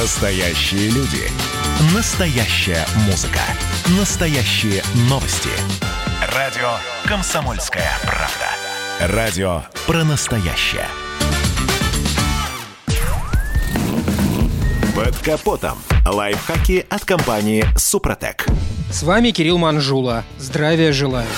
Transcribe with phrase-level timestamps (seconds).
[0.00, 1.28] Настоящие люди.
[1.92, 3.40] Настоящая музыка.
[3.98, 4.80] Настоящие
[5.10, 5.48] новости.
[6.36, 6.68] Радио
[7.04, 9.12] «Комсомольская правда».
[9.12, 10.86] Радио про настоящее.
[14.94, 15.78] Под капотом.
[16.06, 18.46] Лайфхаки от компании «Супротек».
[18.92, 20.22] С вами Кирилл Манжула.
[20.38, 21.28] Здравия желаю.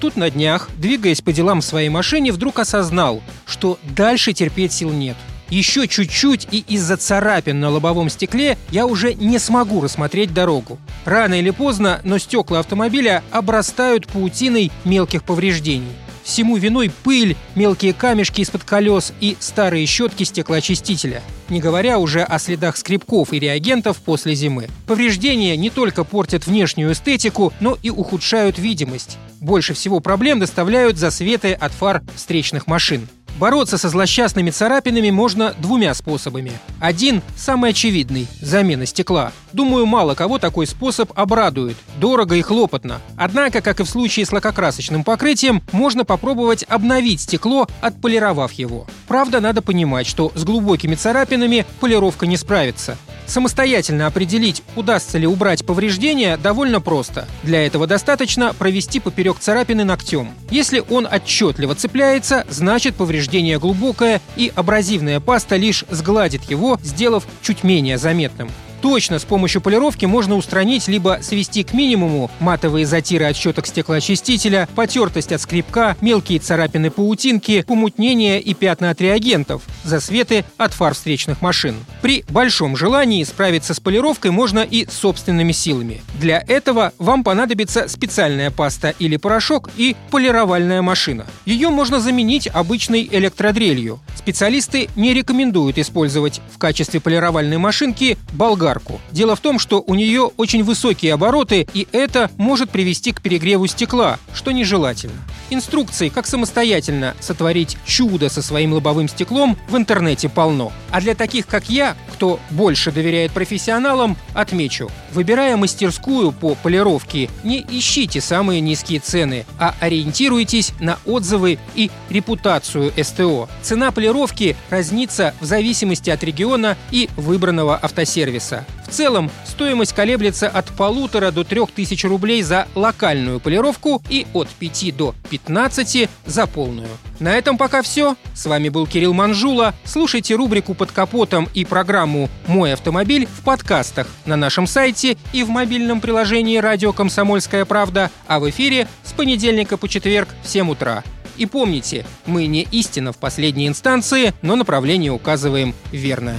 [0.00, 4.90] Тут на днях, двигаясь по делам в своей машине, вдруг осознал, что дальше терпеть сил
[4.90, 5.16] нет–
[5.50, 10.78] еще чуть-чуть, и из-за царапин на лобовом стекле я уже не смогу рассмотреть дорогу.
[11.04, 15.92] Рано или поздно, но стекла автомобиля обрастают паутиной мелких повреждений.
[16.26, 21.22] Всему виной пыль, мелкие камешки из-под колес и старые щетки стеклоочистителя.
[21.48, 24.66] Не говоря уже о следах скребков и реагентов после зимы.
[24.88, 29.18] Повреждения не только портят внешнюю эстетику, но и ухудшают видимость.
[29.40, 33.08] Больше всего проблем доставляют засветы от фар встречных машин.
[33.38, 36.52] Бороться со злосчастными царапинами можно двумя способами.
[36.80, 39.30] Один– самый очевидный– замена стекла.
[39.52, 41.76] Думаю, мало кого такой способ обрадует.
[41.98, 43.00] Дорого и хлопотно.
[43.16, 48.86] Однако, как и в случае с лакокрасочным покрытием, можно попробовать обновить стекло, отполировав его.
[49.06, 52.96] Правда, надо понимать, что с глубокими царапинами полировка не справится.
[53.26, 57.26] Самостоятельно определить, удастся ли убрать повреждения, довольно просто.
[57.42, 60.30] Для этого достаточно провести поперек царапины ногтем.
[60.50, 67.64] Если он отчетливо цепляется, значит повреждение глубокое, и абразивная паста лишь сгладит его, сделав чуть
[67.64, 68.50] менее заметным.
[68.80, 74.68] Точно с помощью полировки можно устранить либо свести к минимуму матовые затиры от щеток стеклоочистителя,
[74.74, 81.42] потертость от скребка, мелкие царапины паутинки, помутнение и пятна от реагентов, засветы от фар встречных
[81.42, 81.76] машин.
[82.02, 86.02] При большом желании справиться с полировкой можно и собственными силами.
[86.20, 91.26] Для этого вам понадобится специальная паста или порошок и полировальная машина.
[91.44, 94.00] Ее можно заменить обычной электродрелью.
[94.16, 98.18] Специалисты не рекомендуют использовать в качестве полировальной машинки
[98.66, 99.00] болгарку.
[99.12, 103.66] Дело в том, что у нее очень высокие обороты, и это может привести к перегреву
[103.66, 105.14] стекла, что нежелательно.
[105.50, 110.72] Инструкций, как самостоятельно сотворить чудо со своим лобовым стеклом, в интернете полно.
[110.90, 114.90] А для таких, как я, кто больше доверяет профессионалам, отмечу.
[115.12, 122.92] Выбирая мастерскую по полировке, не ищите самые низкие цены, а ориентируйтесь на отзывы и репутацию
[123.00, 123.48] СТО.
[123.62, 128.55] Цена полировки разнится в зависимости от региона и выбранного автосервиса.
[128.86, 134.48] В целом, стоимость колеблется от полутора до трех тысяч рублей за локальную полировку и от
[134.48, 136.88] 5 до 15 за полную.
[137.18, 138.16] На этом пока все.
[138.34, 139.74] С вами был Кирилл Манжула.
[139.84, 145.48] Слушайте рубрику «Под капотом» и программу «Мой автомобиль» в подкастах на нашем сайте и в
[145.48, 151.02] мобильном приложении «Радио Комсомольская правда», а в эфире с понедельника по четверг в 7 утра.
[151.36, 156.38] И помните, мы не истина в последней инстанции, но направление указываем верное.